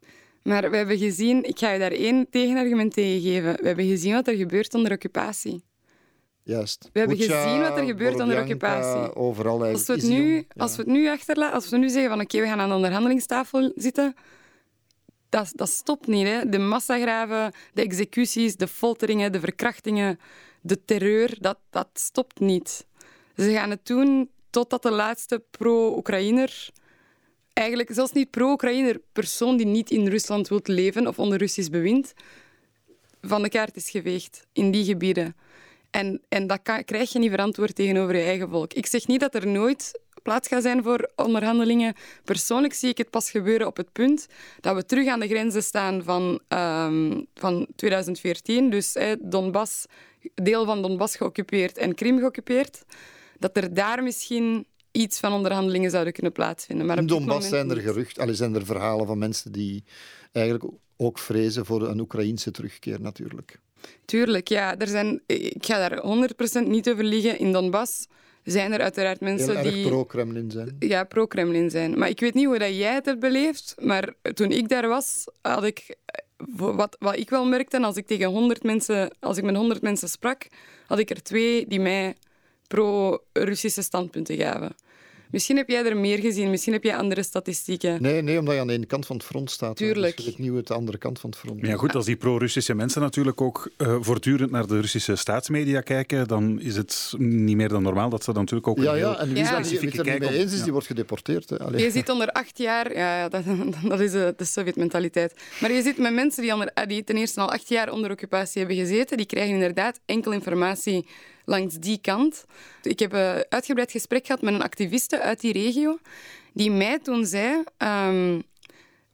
[0.48, 3.56] Maar we hebben gezien, ik ga je daar één tegenargument tegen geven.
[3.56, 5.64] We hebben gezien wat er gebeurt onder occupatie.
[6.44, 6.90] Juist.
[6.94, 9.16] We hebben gezien wat er gebeurt onder occupatie.
[9.16, 9.74] Overal eigenlijk.
[9.74, 10.44] Als we het nu, ja.
[10.58, 12.76] als we het nu achterlaten, als we nu zeggen van oké, we gaan aan de
[12.76, 14.14] onderhandelingstafel zitten,
[15.30, 16.28] dat, dat stopt niet.
[16.28, 16.50] Hè.
[16.50, 20.20] De massagraven, de executies, de folteringen, de verkrachtingen,
[20.62, 22.86] de terreur, dat, dat stopt niet.
[23.36, 26.70] Ze gaan het doen totdat de laatste pro-Oekraïner,
[27.56, 32.14] eigenlijk zelfs niet pro-Oekraïner, persoon die niet in Rusland wil leven of onder Russisch bewind,
[33.22, 35.36] van de kaart is geveegd in die gebieden.
[35.92, 38.74] En, en dat krijg je niet verantwoord tegenover je eigen volk.
[38.74, 41.94] Ik zeg niet dat er nooit plaats gaat zijn voor onderhandelingen.
[42.24, 44.28] Persoonlijk zie ik het pas gebeuren op het punt
[44.62, 48.70] dat we terug aan de grenzen staan van, ehm, van 2014.
[48.70, 49.86] Dus Donbass,
[50.34, 52.84] deel van Donbass geoccupeerd en Krim geoccupeerd.
[53.40, 54.66] Dat er daar misschien
[54.96, 56.86] iets van onderhandelingen zouden kunnen plaatsvinden.
[56.86, 59.84] Maar In Donbass zijn er gerucht, al zijn er verhalen van mensen die
[60.32, 60.66] eigenlijk
[60.98, 63.60] ook vrezen voor een Oekraïnse terugkeer natuurlijk.
[64.06, 64.78] Tuurlijk, ja.
[64.78, 66.04] Er zijn, ik ga daar
[66.64, 67.40] 100% niet over liegen.
[67.40, 68.08] In Donbass
[68.44, 69.88] zijn er uiteraard mensen die...
[69.88, 70.76] pro-Kremlin zijn.
[70.80, 71.98] Ja, pro-Kremlin zijn.
[72.00, 75.28] Maar ik weet niet hoe dat jij het hebt beleefd, maar toen ik daar was,
[75.42, 75.96] had ik...
[76.56, 80.10] Wat, wat ik wel merkte, als ik tegen 100 mensen, als ik met 100 mensen
[80.10, 80.48] sprak,
[80.88, 82.16] had ik er twee die mij
[82.68, 84.76] pro-Russische standpunten gaven.
[85.32, 88.02] Misschien heb jij er meer gezien, misschien heb jij andere statistieken.
[88.02, 89.76] Nee, nee omdat je aan de ene kant van het front staat.
[89.76, 90.18] Tuurlijk.
[90.18, 92.74] Dus niet hoe het de andere kant van het front Ja, goed, als die pro-Russische
[92.74, 97.70] mensen natuurlijk ook uh, voortdurend naar de Russische staatsmedia kijken, dan is het niet meer
[97.70, 99.58] dan normaal dat ze dan natuurlijk ook ja, een ja, en wie ja.
[99.58, 101.50] het er niet mee eens is, die wordt gedeporteerd.
[101.50, 101.56] Hè.
[101.78, 103.44] Je zit onder acht jaar, ja, dat,
[103.90, 105.34] dat is de, de Sovjet-mentaliteit.
[105.62, 108.60] Maar je zit met mensen die, onder, die ten eerste al acht jaar onder occupatie
[108.60, 111.06] hebben gezeten, die krijgen inderdaad enkel informatie
[111.46, 112.46] langs die kant.
[112.82, 115.98] Ik heb een uitgebreid gesprek gehad met een activiste uit die regio,
[116.54, 117.64] die mij toen zei...
[117.78, 118.44] Um,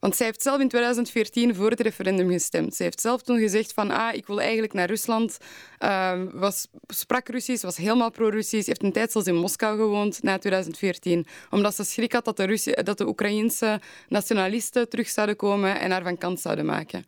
[0.02, 2.74] want zij heeft zelf in 2014 voor het referendum gestemd.
[2.74, 5.38] Zij heeft zelf toen gezegd van, ah, ik wil eigenlijk naar Rusland.
[5.80, 8.66] Uh, was, sprak Russisch, was helemaal pro-Russisch.
[8.66, 11.26] heeft een tijd zelfs in Moskou gewoond na 2014.
[11.50, 15.90] Omdat ze schrik had dat de, Russi dat de Oekraïense nationalisten terug zouden komen en
[15.90, 17.04] haar van kant zouden maken.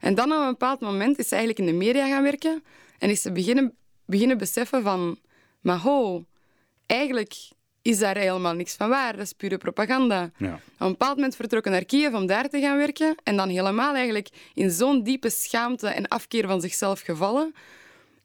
[0.00, 2.62] En dan op een bepaald moment is ze eigenlijk in de media gaan werken
[2.98, 3.74] en is ze beginnen
[4.06, 5.18] beginnen beseffen van...
[5.60, 6.24] Maar ho,
[6.86, 7.34] eigenlijk
[7.82, 9.12] is daar helemaal niks van waar.
[9.12, 10.30] Dat is pure propaganda.
[10.36, 10.54] Ja.
[10.54, 13.94] Op een bepaald moment vertrokken naar Kiev om daar te gaan werken en dan helemaal
[13.94, 17.54] eigenlijk in zo'n diepe schaamte en afkeer van zichzelf gevallen.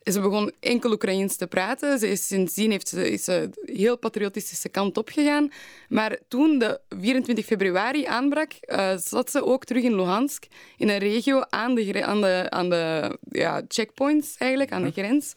[0.04, 2.00] Ze begon enkel Oekraïens te praten.
[2.00, 5.52] Ze is, sindsdien heeft ze, is ze heel patriotistische kant opgegaan.
[5.90, 10.46] Maar toen de 24 februari aanbrak, uh, zat ze ook terug in Luhansk,
[10.78, 15.34] in een regio aan de, aan de, aan de ja, checkpoints, eigenlijk, aan de grens.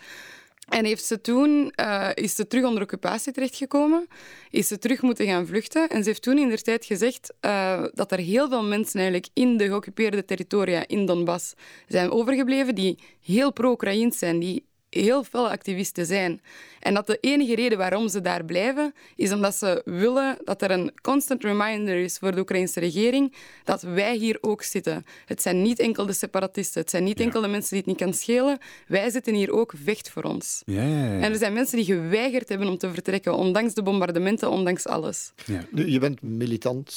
[0.68, 4.07] En heeft ze toen, uh, is ze terug onder occupatie terechtgekomen,
[4.50, 5.88] is ze terug moeten gaan vluchten.
[5.88, 9.29] En ze heeft toen in de tijd gezegd uh, dat er heel veel mensen eigenlijk
[9.33, 11.55] in de geoccupeerde territoria in Donbass
[11.88, 16.40] zijn overgebleven die heel pro-Oekraïns zijn, die heel veel activisten zijn.
[16.80, 20.70] En dat de enige reden waarom ze daar blijven, is omdat ze willen dat er
[20.70, 25.04] een constant reminder is voor de Oekraïnse regering dat wij hier ook zitten.
[25.24, 27.98] Het zijn niet enkel de separatisten, het zijn niet enkel de mensen die het niet
[27.98, 28.59] kan schelen.
[28.87, 30.62] Wij zitten hier ook, vecht voor ons.
[30.66, 31.20] Ja, ja, ja.
[31.20, 35.33] En er zijn mensen die geweigerd hebben om te vertrekken, ondanks de bombardementen, ondanks alles.
[35.70, 36.92] Nu, je bent militant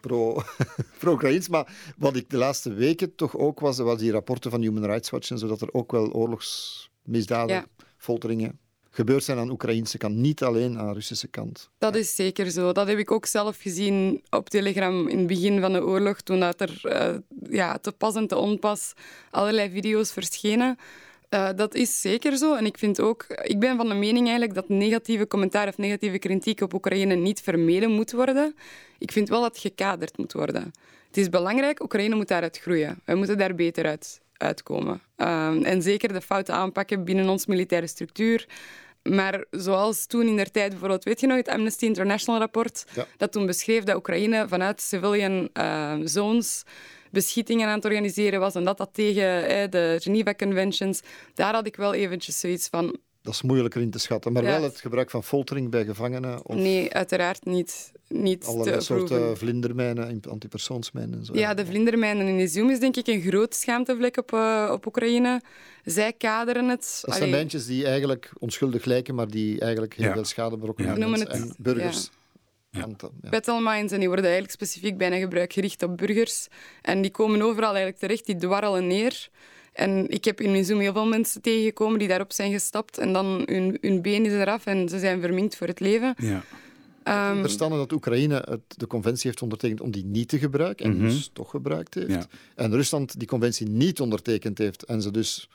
[0.00, 0.42] pro,
[0.98, 1.48] pro-Oekraïns.
[1.48, 5.10] Maar wat ik de laatste weken toch ook was, was die rapporten van Human Rights
[5.10, 6.12] Watch en zo, dat er ook wel
[7.46, 7.66] Ja.
[7.96, 8.58] folteringen
[8.94, 11.70] gebeurd zijn aan de Oekraïnse kant, niet alleen aan de Russische kant.
[11.78, 12.72] Dat is zeker zo.
[12.72, 16.40] Dat heb ik ook zelf gezien op Telegram in het begin van de oorlog, toen
[16.40, 17.14] dat er eh,
[17.50, 18.92] ja, te pas en te onpas
[19.30, 20.78] allerlei video's verschenen.
[21.28, 22.54] Eh, dat is zeker zo.
[22.54, 26.18] En ik vind ook, ik ben van de mening eigenlijk dat negatieve commentaar of negatieve
[26.18, 28.54] kritiek op Oekraïne niet vermeden moet worden.
[28.98, 30.72] Ik vind wel dat het gekaderd moet worden.
[31.06, 33.00] Het is belangrijk, Oekraïne moet daaruit groeien.
[33.04, 35.00] Wij moeten daar beter uit, uitkomen.
[35.16, 38.46] Ehm, en zeker de fouten aanpakken binnen onze militaire structuur.
[39.02, 43.06] Maar zoals toen in der tijd, bijvoorbeeld, weet je nog het Amnesty International rapport, Ja.
[43.16, 46.62] dat toen beschreef dat Oekraïne vanuit civilian eh, zones
[47.10, 51.00] beschietingen aan het organiseren was en dat dat tegen eh, de Geneva Conventions,
[51.34, 54.32] daar had ik wel eventjes zoiets van, Dat is moeilijker in te schatten.
[54.32, 54.50] Maar Ja.
[54.50, 59.06] wel het gebruik van foltering bij gevangenen of nee, uiteraard niet, niet allerlei te soorten
[59.16, 59.36] proeven.
[59.36, 61.34] vlindermijnen, antipersoonsmijnen en zo.
[61.34, 65.40] Ja, de vlindermijnen in Izium is denk ik een groot schaamtevlek op, eh, op Oekraïne.
[65.84, 66.98] Zij kaderen het.
[67.04, 70.12] Dat zijn mijntjes die eigenlijk onschuldig lijken, maar die eigenlijk heel Ja.
[70.12, 70.96] veel schade berokkenen Ja.
[70.96, 72.10] aan We noemen mensen het- en burgers.
[72.70, 72.86] Ja.
[73.30, 76.46] Battle mines en die worden eigenlijk specifiek bijna gebruik gericht op burgers.
[76.82, 79.28] En die komen overal eigenlijk terecht, die dwarrelen neer.
[79.74, 83.42] En ik heb in Izium heel veel mensen tegengekomen die daarop zijn gestapt en dan
[83.46, 86.14] hun, hun been is eraf en ze zijn verminkt voor het leven.
[86.16, 86.42] Ja.
[87.02, 90.96] Ehm, Verstanden dat Oekraïne het, de conventie heeft ondertekend om die niet te gebruiken en
[90.96, 91.08] Mhm.
[91.08, 92.08] dus toch gebruikt heeft.
[92.10, 92.26] Ja.
[92.54, 95.48] En Rusland die conventie niet ondertekend heeft en ze dus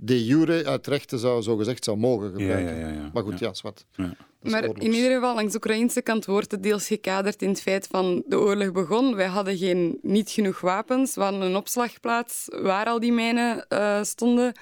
[0.00, 2.78] de jure uit rechten zou, zogezegd zou mogen gebruiken.
[2.78, 3.10] ja, ja, ja.
[3.12, 3.46] Maar goed, Ja.
[3.46, 3.86] ja, zwart.
[4.40, 4.84] Maar oorlogs.
[4.84, 8.22] in ieder geval, langs de Oekraïnse kant wordt het deels gekaderd in het feit van
[8.26, 9.14] de oorlog begon.
[9.14, 11.14] Wij hadden geen, niet genoeg wapens.
[11.14, 14.52] We hadden een opslagplaats waar al die mijnen eh, stonden.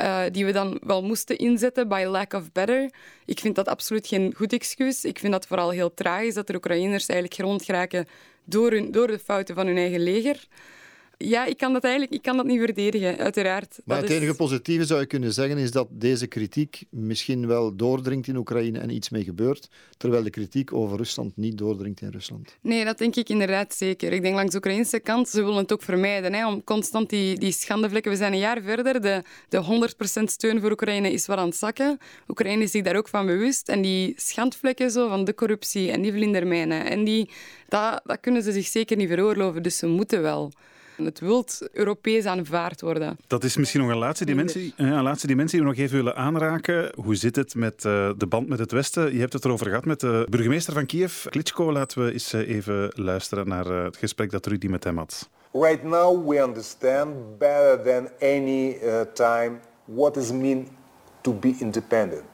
[0.00, 2.90] uh, die we dan wel moesten inzetten by lack of better.
[3.24, 5.04] Ik vind dat absoluut geen goed excuus.
[5.04, 8.06] Ik vind dat vooral heel tragisch dat er Oekraïners eigenlijk grond geraken
[8.44, 10.46] door, hun, door de fouten van hun eigen leger.
[11.24, 13.78] Ja, ik kan dat eigenlijk ik kan dat niet verdedigen, uiteraard.
[13.84, 18.26] Maar het enige positieve zou je kunnen zeggen is dat deze kritiek misschien wel doordringt
[18.26, 22.56] in Oekraïne en iets mee gebeurt, terwijl de kritiek over Rusland niet doordringt in Rusland.
[22.60, 24.12] Nee, dat denk ik inderdaad zeker.
[24.12, 27.38] Ik denk langs de Oekraïnse kant, ze willen het ook vermijden, hè, om constant die,
[27.38, 28.10] die schandevlekken...
[28.10, 31.56] We zijn een jaar verder, de, de 100% steun voor Oekraïne is wat aan het
[31.56, 31.98] zakken.
[32.28, 33.68] Oekraïne is zich daar ook van bewust.
[33.68, 37.30] En die schandvlekken zo, van de corruptie en die vlindermijnen, en die,
[37.68, 40.52] dat, dat kunnen ze zich zeker niet veroorloven, dus ze moeten wel
[41.04, 43.18] het wilt Europees aanvaard worden.
[43.26, 46.16] Dat is misschien nog een laatste dimensie, een laatste dimensie die we nog even willen
[46.16, 46.92] aanraken.
[46.94, 49.12] Hoe zit het met uh, de band met het Westen?
[49.12, 51.72] Je hebt het erover gehad met de burgemeester van Kiev, Klitschko.
[51.72, 55.28] Laten we eens uh, even luisteren naar uh, het gesprek dat Rudy met hem had.
[55.52, 58.76] Right now we understand better than any
[59.14, 60.68] time what it mean
[61.20, 62.24] to be independent.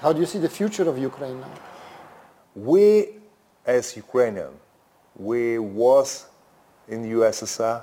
[0.00, 1.52] How do you see the future of Ukraine now?
[2.52, 3.08] We,
[3.64, 4.52] as Ukrainian,
[5.12, 6.26] we was
[6.92, 7.82] in USSR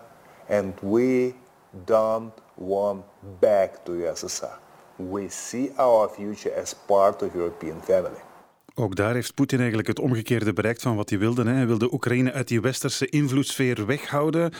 [0.49, 1.33] and we
[1.85, 3.03] don't want
[3.39, 4.57] back to USSR.
[4.95, 8.21] We see our future as part of European family.
[8.75, 11.43] Ook daar heeft Poetin eigenlijk het omgekeerde bereikt van wat hij wilde.
[11.43, 14.51] Hij wilde Oekraïne uit die westerse invloedssfeer weghouden.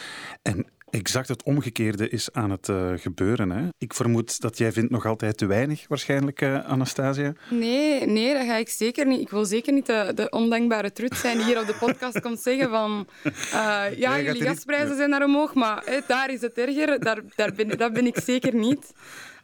[0.41, 3.49] En exact het omgekeerde is aan het uh, gebeuren.
[3.49, 3.67] Hè?
[3.77, 7.33] Ik vermoed dat jij vindt nog altijd te weinig, waarschijnlijk, uh, Anastasia.
[7.49, 9.21] Nee, nee, dat ga ik zeker niet.
[9.21, 12.39] Ik wil zeker niet de, de ondankbare trut zijn die hier op de podcast komt
[12.39, 16.99] zeggen van uh, ja, jullie gasprijzen zijn naar omhoog, maar daar is het erger.
[16.99, 18.91] Daar, daar ben, dat ben ik zeker niet.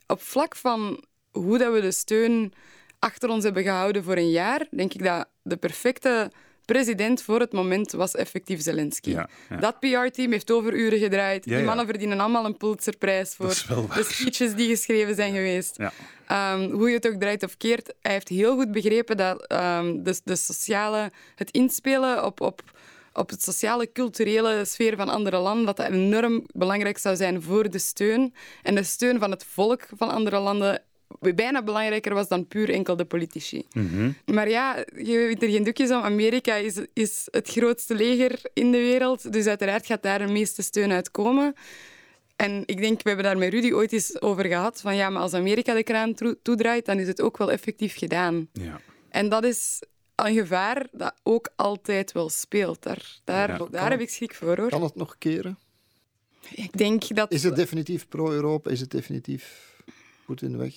[0.07, 2.53] Op vlak van hoe dat we de steun
[2.99, 6.31] achter ons hebben gehouden voor een jaar, denk ik dat de perfecte
[6.65, 9.15] president voor het moment was effectief Zelensky.
[9.59, 11.43] Dat PR-team heeft overuren gedraaid.
[11.43, 15.79] Die mannen verdienen allemaal een Pulitzerprijs voor de speeches die geschreven zijn geweest.
[16.31, 20.03] Um, hoe je het ook draait of keert, hij heeft heel goed begrepen dat um,
[20.03, 22.61] de, de sociale, het inspelen op, op
[23.15, 27.69] op het sociale, culturele sfeer van andere landen, dat dat enorm belangrijk zou zijn voor
[27.69, 28.33] de steun.
[28.63, 30.81] En de steun van het volk van andere landen
[31.19, 33.65] bijna belangrijker was dan puur enkel de politici.
[33.73, 34.11] Mhm.
[34.25, 36.01] Maar ja, je weet er geen doekjes om.
[36.01, 40.61] Amerika is, is het grootste leger in de wereld, dus uiteraard gaat daar de meeste
[40.61, 41.53] steun uit komen.
[42.35, 45.21] En ik denk, we hebben daar met Rudy ooit eens over gehad, van ja, maar
[45.21, 48.49] als Amerika de kraan toedraait, dan is het ook wel effectief gedaan.
[48.53, 48.79] Ja.
[49.09, 49.81] En dat is
[50.15, 52.83] een gevaar dat ook altijd wel speelt.
[52.83, 54.69] Daar, daar, daar heb ik schrik voor, hoor.
[54.69, 55.57] Kan het nog keren?
[56.51, 57.31] Ik denk dat...
[57.31, 58.69] Is het definitief pro-Europa?
[58.69, 59.73] Is het definitief
[60.25, 60.73] Poetin weg?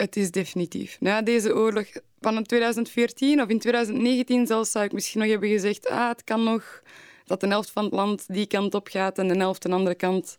[0.00, 0.96] Het is definitief.
[1.00, 1.86] Na deze oorlog
[2.20, 6.44] van 2014 of in 2019 zelfs zou ik misschien nog hebben gezegd ah, het kan
[6.44, 6.82] nog
[7.24, 9.94] dat de helft van het land die kant op gaat en de helft de andere
[9.94, 10.38] kant.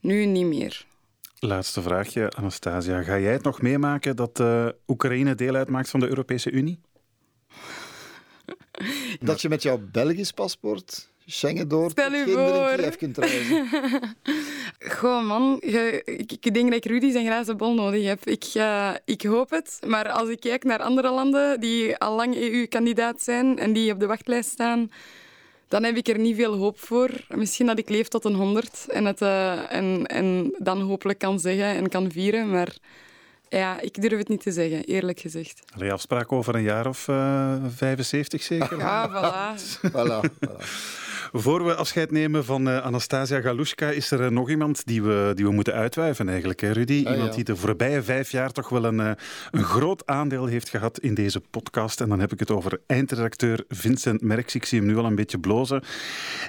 [0.00, 0.86] Nu niet meer.
[1.38, 3.02] Laatste vraagje, Anastasia.
[3.02, 6.80] Ga jij het nog meemaken dat uh, Oekraïne deel uitmaakt van de Europese Unie?
[9.20, 12.76] Dat je met jouw Belgisch paspoort Schengen door Stel u voor.
[12.76, 13.68] Kiev kunt reizen.
[14.98, 15.56] Goh, man.
[15.60, 18.26] Ik, ik, denk dat ik Rudy zijn glazen bol nodig heb.
[18.26, 19.78] Ik, uh, ik hoop het.
[19.86, 24.00] Maar als ik kijk naar andere landen die al lang EU-kandidaat zijn en die op
[24.00, 24.90] de wachtlijst staan,
[25.68, 27.10] dan heb ik er niet veel hoop voor.
[27.28, 31.40] Misschien dat ik leef tot een honderd en, het, uh, en, en dan hopelijk kan
[31.40, 32.50] zeggen en kan vieren.
[32.50, 32.76] Maar
[33.48, 35.62] ja, ik durf het niet te zeggen, eerlijk gezegd.
[35.74, 38.78] Allee, afspraak over een jaar of uh, eh, 75 zeker?
[38.78, 39.60] Ja, voilà.
[39.92, 41.08] voilà, voilà.
[41.32, 45.32] Voor we afscheid nemen van uh, Anastasia Galushka, is er uh, nog iemand die we,
[45.34, 47.02] die we moeten uitwijven eigenlijk, hè, Rudy?
[47.06, 49.10] Ah, iemand die de voorbije vijf jaar toch wel een, uh,
[49.50, 52.00] een groot aandeel heeft gehad in deze podcast.
[52.00, 54.54] En dan heb ik het over eindredacteur Vincent Merks.
[54.54, 55.82] Ik zie hem nu al een beetje blozen.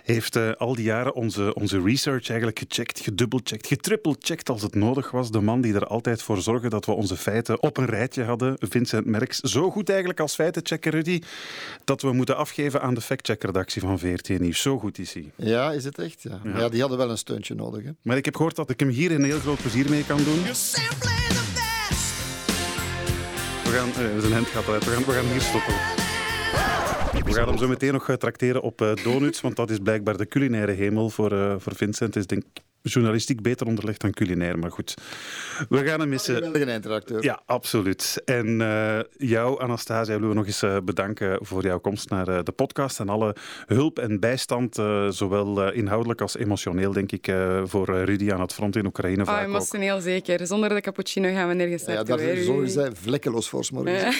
[0.04, 5.32] Heeft al die jaren onze, onze research eigenlijk gecheckt, gedubbelcheckt, getrippelcheckt als het nodig was.
[5.32, 8.56] De man die er altijd voor zorgde dat we onze feiten op een rijtje hadden,
[8.60, 9.40] Vincent Merks.
[9.40, 11.22] Zo goed eigenlijk als feitenchecker, Rudy,
[11.84, 15.32] dat we moeten afgeven aan de factcheckredactie van VRT Nieuws zo goed is hij.
[15.36, 16.22] Ja, is het echt?
[16.22, 16.42] Ja.
[16.44, 16.70] ja.
[16.70, 17.84] die hadden wel een steuntje nodig.
[17.84, 17.92] Hè?
[18.02, 20.44] Maar ik heb gehoord dat ik hem hier een heel groot plezier mee kan doen.
[23.64, 24.86] We gaan, uh, zijn hemd gaat uit.
[24.86, 25.74] We gaan, we gaan hier stoppen.
[27.26, 30.18] We gaan hem zo meteen nog eh, trakteren op uh, donuts, want dat is blijkbaar
[30.18, 32.16] de culinaire hemel voor, uh, voor Vincent.
[32.16, 32.44] Is denk
[32.82, 34.60] journalistiek beter onderlegd dan culinair.
[34.60, 34.94] Maar goed,
[35.70, 36.46] we gaan hem missen.
[36.46, 36.52] Een
[37.22, 38.22] Ja, absoluut.
[38.26, 42.40] En uh, jou, Anastasia, willen we nog eens uh, bedanken voor jouw komst naar uh,
[42.44, 44.76] de podcast en alle hulp en bijstand,
[45.10, 47.34] zowel inhoudelijk als emotioneel, denk ik,
[47.64, 49.24] voor Rudy aan het front in Oekraïne.
[49.24, 50.02] Oh, emotioneel ook.
[50.02, 50.48] zeker.
[50.48, 52.20] Zonder de cappuccino gaan we nergens naartoe.
[52.20, 54.14] Ja, daar zorgen zij vlekkeloos voor morgen.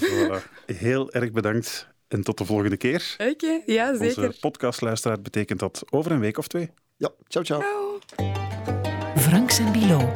[0.00, 0.42] voilà.
[0.66, 1.96] Heel erg bedankt.
[2.08, 3.16] En tot de volgende keer.
[3.18, 4.26] Oké, okay, ja, zeker.
[4.26, 6.70] Onze podcastluisteraar betekent dat over een week of twee.
[6.96, 7.60] Ja, ciao, ciao.
[7.60, 7.98] ciao.
[9.16, 10.12] Franks en Bilo.